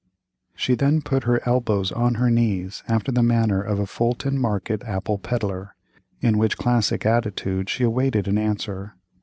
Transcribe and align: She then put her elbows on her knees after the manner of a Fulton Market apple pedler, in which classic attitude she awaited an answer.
She 0.55 0.73
then 0.73 1.03
put 1.03 1.25
her 1.25 1.47
elbows 1.47 1.91
on 1.91 2.15
her 2.15 2.31
knees 2.31 2.81
after 2.87 3.11
the 3.11 3.21
manner 3.21 3.61
of 3.61 3.77
a 3.77 3.85
Fulton 3.85 4.39
Market 4.41 4.81
apple 4.83 5.19
pedler, 5.19 5.75
in 6.21 6.39
which 6.39 6.57
classic 6.57 7.05
attitude 7.05 7.69
she 7.69 7.83
awaited 7.83 8.27
an 8.27 8.39
answer. 8.39 8.95